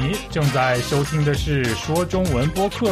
[0.00, 2.86] 你正在收听的是说中文播客，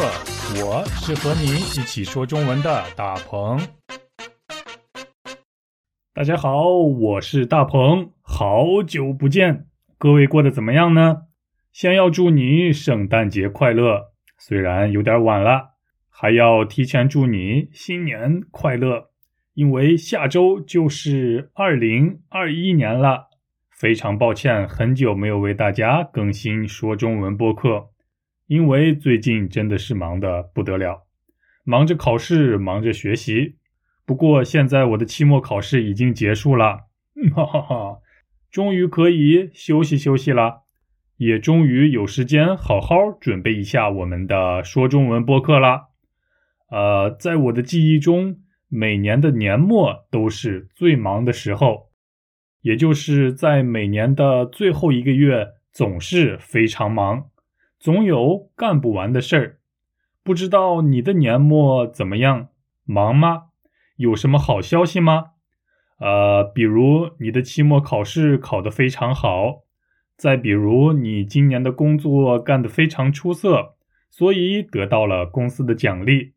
[0.63, 3.59] 我是和你一起说中文的大鹏。
[6.13, 9.65] 大家好，我是大鹏，好久不见，
[9.97, 11.23] 各位过得怎么样呢？
[11.73, 15.71] 先要祝你圣诞节快乐，虽然有点晚了，
[16.11, 19.09] 还要提前祝你新年快乐，
[19.55, 23.28] 因为下周就是二零二一年了。
[23.79, 27.91] 非常抱歉，很久没有为大家更新说中文播客，
[28.45, 31.07] 因为最近真的是忙得不得了，
[31.63, 33.55] 忙着考试，忙着学习。
[34.05, 36.87] 不过现在我的期末考试已经结束了，
[37.33, 37.99] 哈哈哈，
[38.51, 40.63] 终于可以休息休息了，
[41.15, 45.85] 也终于有时间好好准备一下我们的说中文播客啦。
[46.69, 51.88] 呃，在我的记忆中，每年的年末都是最忙的时候。
[52.61, 57.29] 也就是在每年的最后一个月，总是非常忙，
[57.79, 59.59] 总有干不完的事儿。
[60.23, 62.49] 不知道你的年末怎么样？
[62.85, 63.43] 忙吗？
[63.95, 65.31] 有什么好消息吗？
[65.99, 69.63] 呃，比如你的期末考试考得非常好，
[70.17, 73.75] 再比如你今年的工作干得非常出色，
[74.09, 76.33] 所以得到了公司的奖励，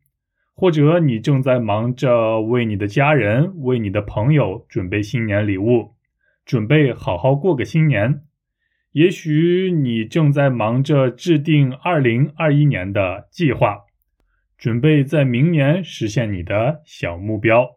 [0.55, 5.95] 或者你正在忙着为你的家人、为你的朋友准备新年礼物。
[6.53, 8.25] 准备好好过个新年，
[8.91, 13.79] 也许你正在忙着制定二零二一年的计划，
[14.59, 17.71] 准备在明年实现你的小目标。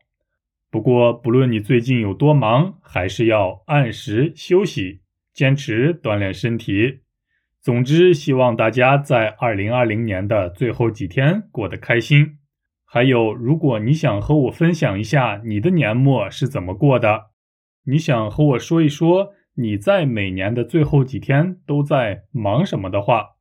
[0.70, 5.00] 不过，不论你最近有多忙，还是要按时休息，
[5.34, 7.00] 坚持锻炼身体。
[7.62, 12.40] 总之，希望大家在二零二零年的最后几天过得开心。
[12.84, 17.35] 还有，如果你想和我分享一下你的年末是怎么过的。
[17.86, 23.36] 你想和我说一说你在每年的最后几天都在忙什么的话，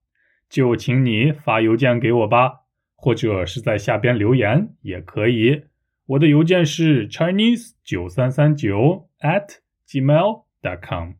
[0.48, 2.60] 就请你发邮件给我吧，
[2.94, 5.64] 或者是在下边留言也可以。
[6.06, 9.46] 我的邮件是 chinese 九三三九 at
[9.88, 11.12] gmail dot com。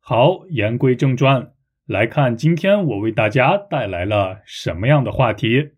[0.00, 1.52] 好，言归正传，
[1.86, 5.70] 来看今天我为大家带来了什么样的话题。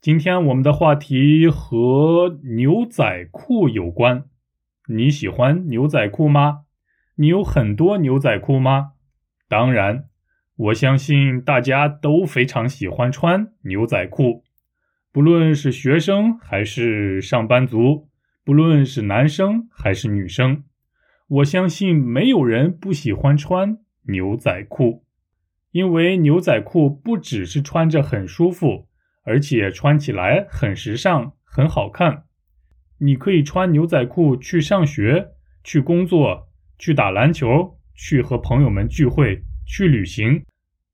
[0.00, 4.26] 今天我们的话题和牛仔裤有关。
[4.88, 6.60] 你喜欢牛仔裤吗？
[7.16, 8.92] 你有很多牛仔裤吗？
[9.48, 10.04] 当然，
[10.56, 14.44] 我相信大家都非常喜欢穿牛仔裤，
[15.10, 18.08] 不论是学生还是上班族，
[18.44, 20.62] 不论是男生还是女生，
[21.26, 25.04] 我相信没有人不喜欢穿牛仔裤，
[25.72, 28.86] 因为牛仔裤不只是穿着很舒服，
[29.24, 32.25] 而且穿起来很时尚、很好看。
[32.98, 35.28] 你可以穿牛仔裤去上学、
[35.62, 36.48] 去工作、
[36.78, 40.44] 去打篮球、去和朋友们聚会、去旅行。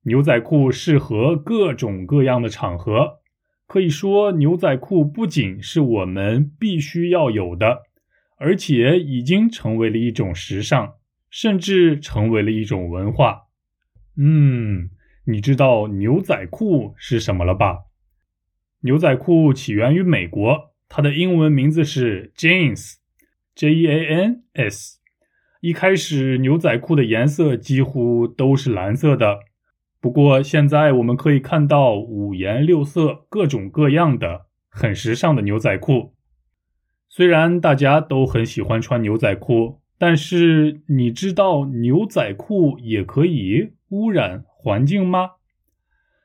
[0.04, 3.20] 牛仔裤适合各种各样的场合。
[3.68, 7.82] 可以说，牛仔裤不仅是我们必须要有的，
[8.36, 10.94] 而且已经成为了一种时尚，
[11.30, 13.44] 甚至成为了一种文化。
[14.16, 14.90] 嗯，
[15.24, 17.84] 你知道牛仔裤是什么了吧？
[18.80, 20.71] 牛仔裤起源于美国。
[20.94, 22.98] 它的英文名字是 jeans，J-E-A-N-S。
[25.62, 29.38] 一开始牛仔裤的颜色几乎都是蓝色的，
[30.02, 36.12] 不过现在我们可以看到五颜六色、各种各样的很时尚的牛仔裤。
[37.08, 45.30] 虽然大家都很喜欢穿牛仔裤，但是你知道牛仔裤也可以污染环境吗？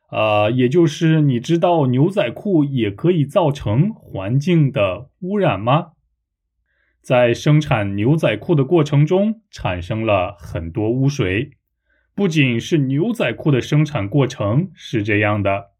[0.07, 5.91] 啊，也就是你知道牛仔裤也可以造成环境的污染吗？
[7.01, 11.51] 在生产牛仔裤的过程中，产生了很多污水。
[12.15, 15.71] 不仅是牛仔裤的生产过程是这样的，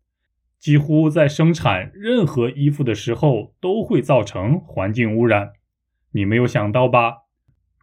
[0.59, 5.53] 几乎在生产任何衣服的时候都会造成环境污染。
[6.11, 7.23] 你没有想到吧？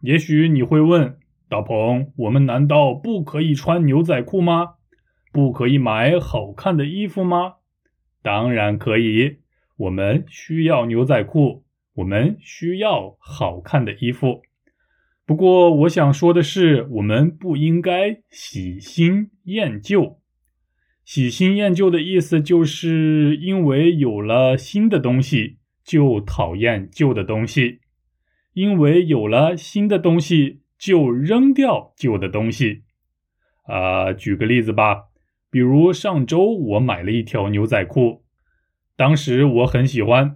[0.01, 1.17] 也许你会问
[1.49, 4.75] 大鹏：“我们难道不可以穿牛仔裤吗？”
[5.35, 7.55] 不可以买好看的衣服吗？
[8.23, 9.39] 当然可以。
[9.75, 11.65] 我们需要牛仔裤，
[11.95, 14.43] 我们需要好看的衣服。
[15.25, 20.21] 不过，我想说的是，我们不应该喜新厌旧。
[21.03, 27.79] 喜新厌旧的意思就是因为有了新的东西，就讨厌旧的东西；
[28.53, 32.83] 因为有了新的东西，就扔掉旧的东西。
[33.63, 35.09] 啊，举个例子吧。
[35.55, 38.25] 比如上周我买了一条牛仔裤，
[38.97, 40.35] 当时我很喜欢，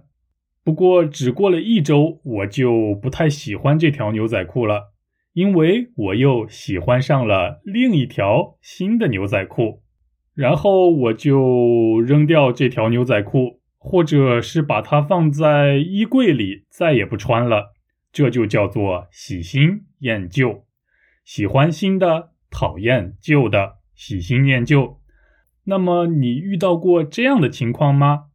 [0.64, 4.94] 不过只过了一周我就不太喜欢这条牛仔裤了，
[5.34, 9.82] 因为我又喜欢上了另一条新的牛仔裤，
[10.34, 17.74] 然后我就扔掉这条牛仔裤，或者是把它放在衣柜里，再也不穿了。
[18.10, 20.64] 这就叫做喜新厌旧，
[21.26, 24.98] 喜欢新的，讨厌旧的，喜新厌旧。
[25.64, 28.26] 那么你遇到过这样的情况吗？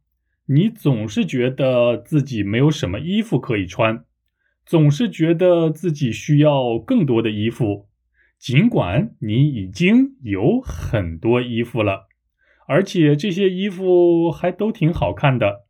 [0.46, 4.04] 你总是觉得自己没有什么衣服可以穿，
[4.64, 7.88] 总是觉得自己需要更多的衣服，
[8.38, 12.06] 尽管你已经有很多衣服了，
[12.68, 15.66] 而且这些衣服还都挺好看的。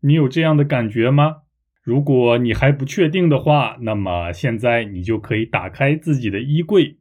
[0.00, 1.42] 你有这样的感觉吗？
[1.82, 6.98] 如果你还不确定的话，那么现在你就可以打开自己的衣柜。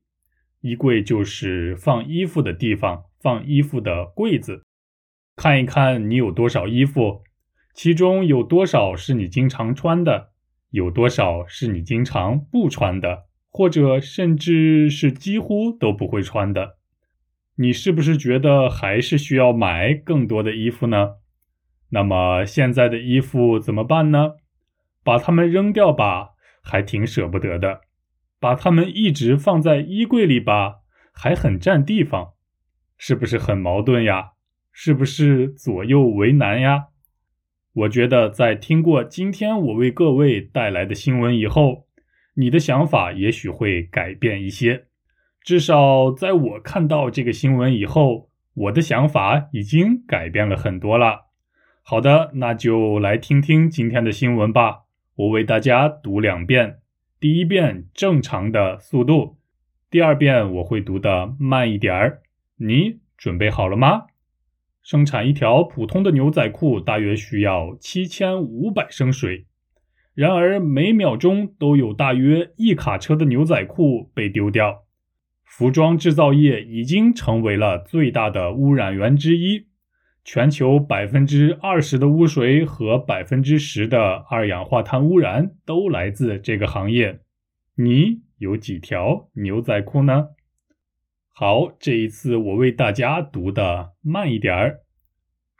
[0.61, 4.61] 衣柜就是放衣服的地方，放衣服的柜子。
[5.35, 7.23] 看一看你有多少衣服，
[7.73, 10.29] 其中有多少是你经常穿的，
[10.69, 16.77] 有多少是你经常不穿的，或者甚至是几乎都不会穿的。
[17.55, 21.15] 你是不是觉得还是需要买更多的衣服呢？
[21.89, 24.33] 那么现在的衣服怎么办呢？
[25.03, 27.81] 把它们扔掉吧，还挺舍不得的；
[28.39, 30.81] 把它们一直放在衣柜里吧，
[31.11, 32.34] 还很占地方，
[33.07, 34.31] 是不是很矛盾呀？
[34.71, 36.85] 是不是左右为难呀？
[37.73, 41.85] 我觉得在听过今天我为各位带来的新闻以后，
[42.33, 44.85] 你的想法也许会改变一些。
[45.43, 51.27] 至少在我看到这个新闻以后，我的想法已经改变了很多了。
[51.83, 54.85] 好的，那就来听听今天的新闻吧。
[55.13, 56.79] 我为大家读两遍，
[57.19, 59.37] 第一遍正常的速度，
[59.91, 62.23] 第二遍我会读的慢一点儿。
[62.57, 64.05] 你准备好了吗？
[64.81, 69.47] 生产一条普通的牛仔裤大约需要七千五百升水，
[70.13, 74.83] 然而每秒钟都有大约一卡车的牛仔裤被丢掉。
[75.43, 79.67] 服装制造业已经成为了最大的污染源之一。
[80.23, 87.19] 全球百分之二十的污水和百分之十的二氧化碳污染都来自这个行业。
[87.75, 90.29] 你有几条牛仔裤呢？
[91.37, 94.79] 好，这一次我为大家读的慢一点儿。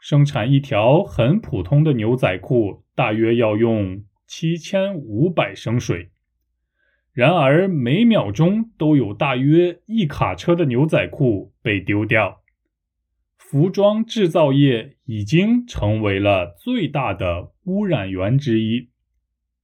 [0.00, 6.08] 生产一条很普通的牛仔裤大约要用七千五百升水，
[7.12, 12.40] 然而每秒钟都有大约一卡车的牛仔裤被丢掉。
[13.36, 18.88] 服装制造业已经成为了最大的污染源之一，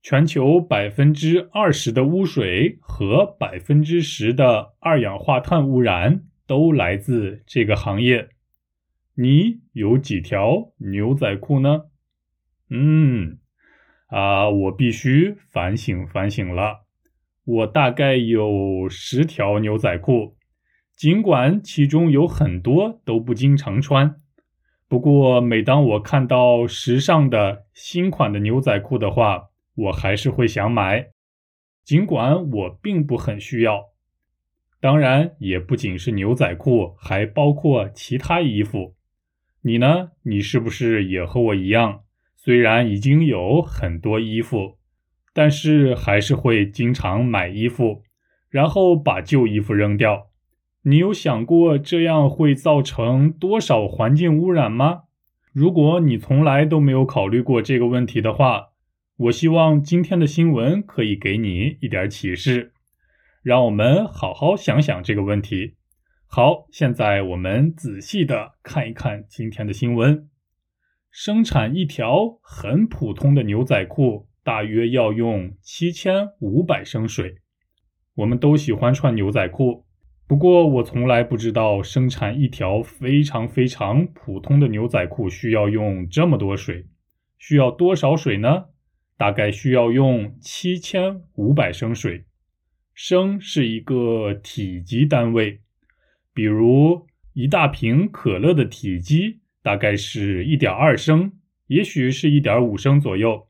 [0.02, 8.30] 全球百分之二十的污水和百分之十的二氧化碳污染都来自这个行业。
[9.14, 11.82] 你有几条牛仔裤呢？
[12.68, 13.38] 嗯，
[14.08, 16.80] 啊，我必须反省反省了。
[17.44, 20.36] 我大概有十条牛仔裤。
[20.96, 24.16] 尽管其中有很多都不经常穿，
[24.88, 29.50] 不过每当我看到时尚的新款的牛仔裤的话，
[29.82, 31.08] 我还是会想买。
[31.84, 33.86] 尽管我并不很需要。
[34.80, 38.94] 当然，也不仅是牛仔裤，还包括其他衣服。
[39.62, 40.10] 你呢？
[40.24, 42.00] 你是不是也和我一样？
[42.36, 44.78] 虽然已经有很多衣服，
[45.32, 48.02] 但是还是会经常买衣服，
[48.50, 50.30] 然后把旧衣服扔掉。
[50.82, 55.02] 你有想过这样会造成多少环境污染吗？
[55.52, 58.71] 如果你从来都没有考虑过这个问题的话，
[59.22, 62.72] 我希望今天的新闻可以给你一点启示，
[63.44, 65.76] 让我们好好想想这个问题。
[66.26, 70.28] 好，现在我们仔细的看一看今天的新闻。
[71.12, 77.36] 生产一条很普通的牛仔裤大约要用七千五百升水。
[78.14, 79.86] 我们都喜欢穿牛仔裤。
[80.26, 86.86] 不过，我从来不知道生产一条非常非常普通的牛仔裤需要用这么多水。
[87.38, 88.64] 需要多少水呢？
[89.16, 92.24] 大概需要用七千五百升水。
[92.94, 95.60] 升是一个体积单位，
[96.34, 101.32] 比如一大瓶可乐的体积大概是一点二升，
[101.68, 103.48] 也许是一点五升左右。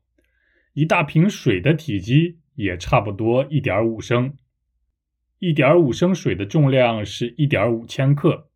[0.73, 4.37] 一大瓶水的体积也差不多一点五升。
[5.39, 8.49] 一点五升水的重量是一点五千克，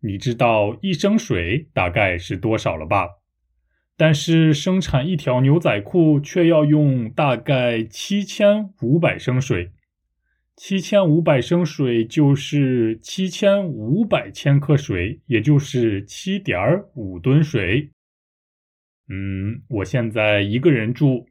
[0.00, 3.08] 你知道一升水大概是多少了吧？
[3.96, 9.70] 但是生产一条牛仔裤却要用大概七千五百升水，
[10.56, 17.90] 七千五百升水就是七千五百千克水，也就是七点五吨水。
[19.08, 21.26] 嗯，我现在一个人住，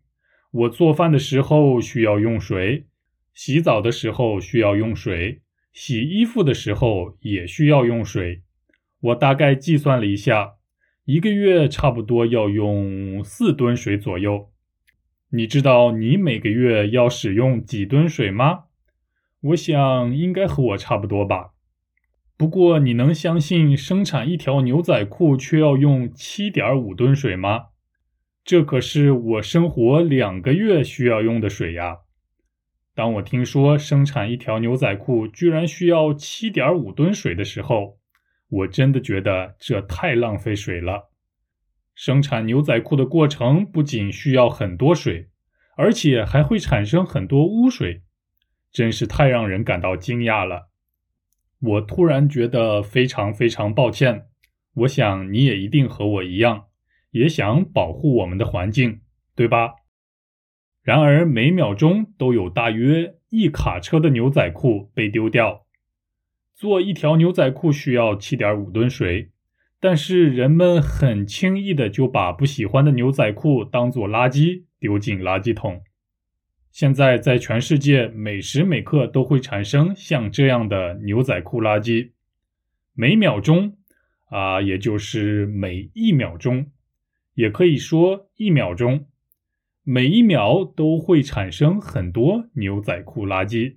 [0.52, 2.86] 我做饭的时候需要用水。
[3.34, 5.42] 洗澡的时候需要用水，
[5.74, 8.44] 洗衣服的时候也需要用水。
[9.02, 10.54] 我大概计算了一下，
[11.06, 14.50] 一个月差不多要用四吨水左右。
[15.32, 18.66] 你知道你每个月要使用几吨水吗？
[19.42, 21.50] 我想应该和我差不多吧。
[22.38, 27.66] 不过你能相信生产一条牛仔裤却要用七点五吨水吗？
[28.46, 31.98] 这可是我生活两个月需要用的水呀！
[32.96, 37.98] 当我听说生产一条牛仔裤居然需要七点五吨水的时候，
[38.54, 41.10] 我真的觉得这太浪费水了。
[41.96, 45.30] 生产牛仔裤的过程不仅需要很多水，
[45.76, 48.04] 而且还会产生很多污水，
[48.72, 50.70] 真是太让人感到惊讶了。
[51.60, 54.28] 我突然觉得非常非常抱歉。
[54.76, 56.66] 我想你也一定和我一样，
[57.12, 59.02] 也想保护我们的环境，
[59.36, 59.76] 对吧？
[60.84, 65.63] 然而每秒钟都有大约一卡车的牛仔裤被丢掉。
[66.56, 69.32] 做一条牛仔裤需要七点五吨水。
[69.80, 75.84] 但是人们很轻易的就把不喜欢的牛仔裤当做垃圾丢进垃圾桶。
[76.72, 82.12] 现在在全世界每时每刻都会产生像这样的牛仔裤垃圾，
[82.94, 83.76] 每秒钟
[84.30, 86.72] 啊，也就是每一秒钟，
[87.36, 89.06] 也可以说一秒钟，
[89.84, 93.76] 每一秒都会产生很多牛仔裤垃圾。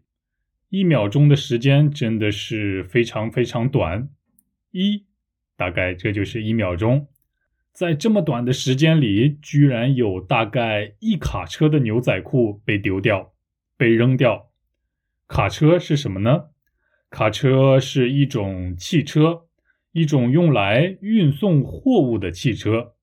[0.69, 4.09] 一秒钟的时间真的是非常非常短，
[4.73, 5.07] 一。
[5.57, 7.09] 大概这就是一秒钟，
[7.73, 13.33] 在这么短的时间里，居然有大概一卡车的牛仔裤被丢掉、
[13.79, 14.51] 被扔掉。
[15.27, 16.51] 卡车是什么呢？
[17.09, 19.47] 卡车是一种汽车，
[19.93, 22.95] 一种用来运送货物的汽车。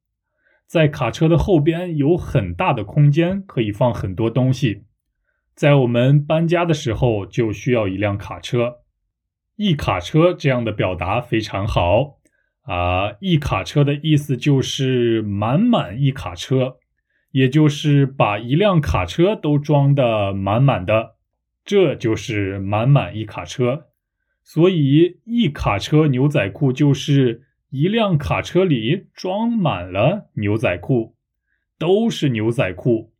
[0.67, 4.83] 在卡车的后边有很大的空间，可以放很多东西。
[5.55, 8.77] 在我们搬家的时候，就需要一辆卡车。
[9.55, 12.19] 一卡车这样的表达非常好。
[12.63, 16.77] 啊，一卡车的意思就是满满一卡车，
[17.31, 21.15] 也就是把一辆卡车都装的满满的，
[21.63, 23.87] 这就是满满一卡车。
[24.41, 31.15] 所以一卡车牛仔裤就是一辆卡车里装满了牛仔裤，
[31.77, 33.12] 都是牛仔裤，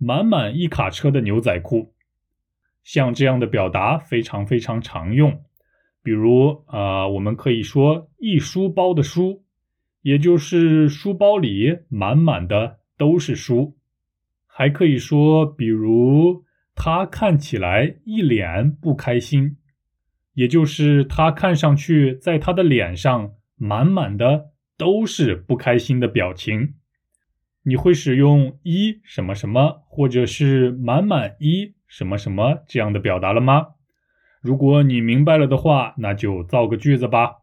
[0.00, 1.94] 满满一卡车的牛仔裤。
[2.82, 5.44] 像这样的表达非常非常常用。
[6.02, 9.44] 比如啊，我们可以说一书包的书，
[10.00, 13.76] 也就是书包里满满的都是书。
[14.46, 16.42] 还可以说，比如
[16.74, 19.58] 他看起来一脸不开心，
[20.32, 26.74] 也就是他看上去在他的脸上满满的都是不开心的表情。
[27.70, 33.68] 你会使用一什么什么，或者是满满一什么什么这样的表达了吗？
[34.42, 37.36] 如果你明白了的话，那就造个句子吧。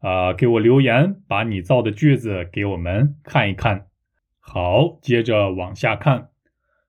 [0.00, 3.86] 啊，给我留言，把你造的句子给我们看一看。
[4.38, 6.28] 好，接着往下看，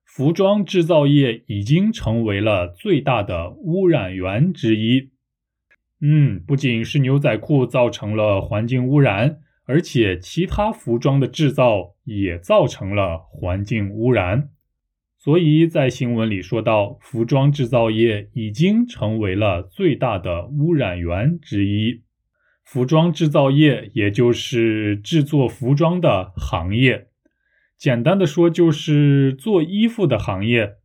[0.03, 5.11] 服装制造业已经成为了最大的污染源之一。
[6.01, 14.49] 嗯，不仅是牛仔裤造成了环境污染，而且其他服装的制造也造成了环境污染。
[15.17, 22.01] 所以在新闻里说到，服装制造业已经成为了最大的污染源之一。
[22.63, 27.09] 服装制造业也就是制作服装的行业，
[27.77, 30.77] 简单的说就是做衣服的行业。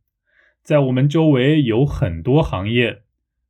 [0.61, 3.03] 在我们周围有很多行业，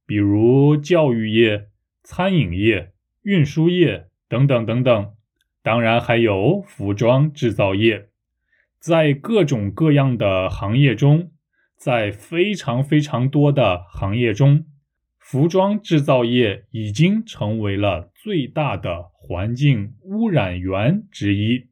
[0.05, 1.67] 比如教育业、
[2.03, 2.93] 餐饮业、
[3.23, 5.13] 运输业等等等等，
[5.67, 8.07] 当然还有服装制造业。
[8.79, 11.29] 在各种各样的行业中，
[11.75, 14.63] 在非常非常多的行业中，
[15.19, 21.67] 服装制造业已经成为了最大的环境污染源之一。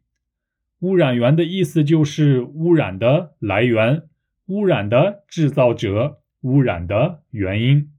[0.82, 4.10] 污染源的意思就是污染的来源、
[4.48, 7.94] 污染的制造者、污染的原因。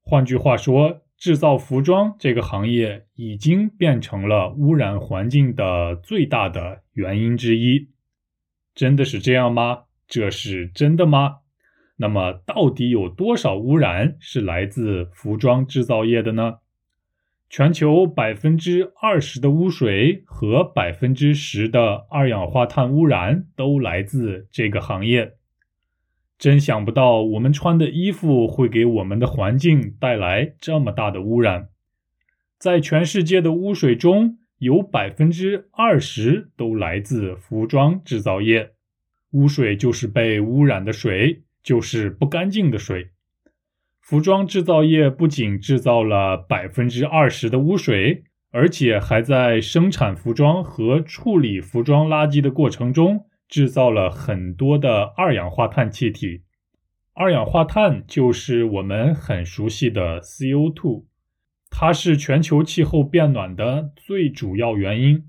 [0.00, 7.88] 换句话说，制造服装这个行业已经变成了污染环境的最大的原因之一。
[8.74, 9.80] 真的是这样吗？
[10.06, 11.38] 这是真的吗？
[11.96, 16.58] 那么，到底有多少污染是来自服装制造业的呢？
[17.50, 25.37] 全球百分之二十的污水和百分之十的二氧化碳污染都来自这个行业。
[26.38, 31.68] 真想不到，我们穿的衣服会给我们的环境带来这么大的污染。
[32.58, 38.70] 在全世界的污水中，有百分之二十都来自服装制造业，
[39.32, 43.10] 污水就是被污染的水，就是不干净的水。
[44.00, 56.42] 服装制造业不仅制造了百分之二十的污水，而且还在生产服装和处理服装垃圾的过程中制造了很多的二氧化碳气体。
[57.14, 61.04] 二氧化碳就是我们很熟悉的 CO2，
[61.70, 65.24] 它是全球气候变暖的最主要原因。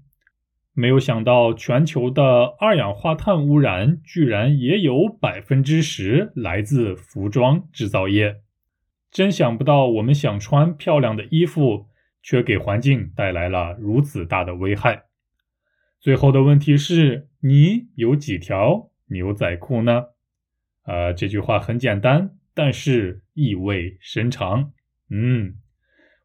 [0.74, 8.42] 没有想到，全球的二氧化碳污染居然也有百分之十来自服装制造业。
[9.10, 11.88] 真想不到，我们想穿漂亮的衣服，
[12.22, 15.06] 却给环境带来了如此大的危害。
[16.00, 20.06] 最后的问题是：你有几条牛仔裤呢？
[20.84, 24.72] 呃，这句话很简单，但是意味深长。
[25.10, 25.56] 嗯，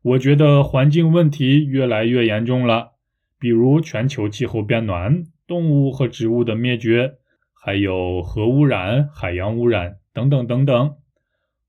[0.02, 2.94] 我觉得环境问题越来越严重了。
[3.38, 7.14] 比如全球气候变暖、动物和植物的灭绝，
[7.52, 10.96] 还有核污染、海洋污染等等等等。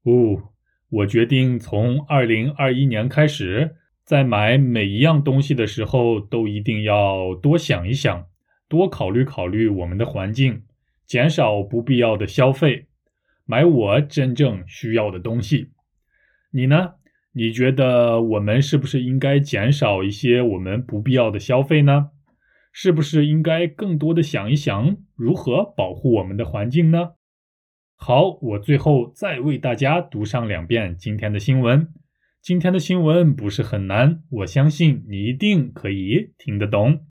[0.04, 0.54] 哦，
[0.90, 8.26] 我决定从二零二一年开始，在买每一样东西的时候，都一定要多想一想，
[8.68, 10.64] 多考虑考虑我们的环境，
[11.06, 12.88] 减少不必要的消费，
[13.46, 15.72] 买我真正需要的东西。
[16.52, 16.94] 你呢？
[17.38, 22.12] 你觉得我们是不是应该减少一些我们不必要的消费呢？
[22.72, 27.12] 是不是应该更多的想一想如何保护我们的环境呢？
[27.98, 31.90] 好，我最后再为大家读上两遍今天的新闻。
[32.42, 37.06] 今天的新闻不是很难，我相信你一定可以听得懂。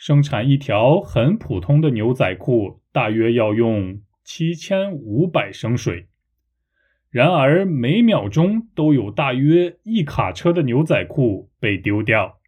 [0.00, 6.06] 生产一条很普通的牛仔裤，大约要用七千五百升水。
[7.10, 12.38] 然而，每秒钟都有大约一卡车的牛仔裤被丢掉。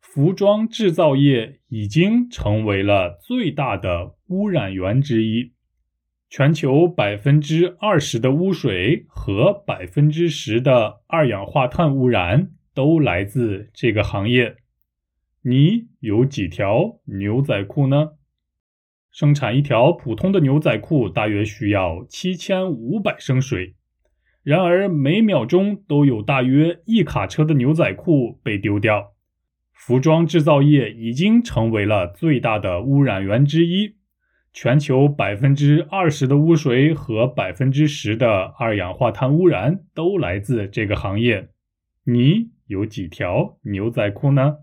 [0.00, 5.52] 服装制造业已经成为了最大的污染源之一，
[6.28, 14.56] 全球百分之二十的污水和百分之十的二氧化碳污染都来自这个行业。
[15.48, 18.14] 你有几条牛仔裤呢？
[19.12, 23.76] 生产一条普通的牛仔裤大约需要七千五百升水，
[24.42, 29.12] 然而每秒钟都有大约一卡车的牛仔裤被丢掉。
[29.72, 33.94] 服装制造业已经成为了最大的污染源之一，
[34.52, 41.50] 全球百分之二十的污水和百分之十的二氧化碳污染都来自这个行业。
[42.02, 44.56] 你有几条牛仔裤呢？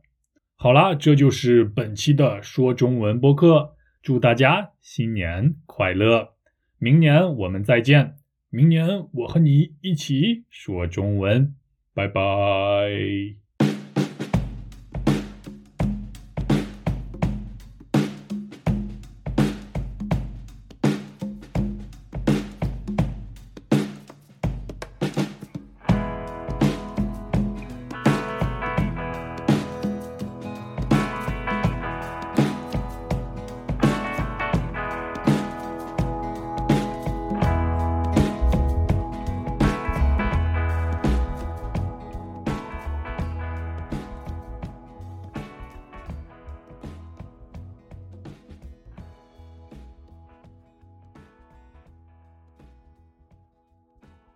[0.56, 3.76] 好啦，这就是本期的说中文播客。
[4.02, 6.34] 祝大家新年快乐！
[6.78, 8.16] 明年我们再见。
[8.50, 11.56] 明年我和你一起说中文，
[11.94, 13.43] 拜拜。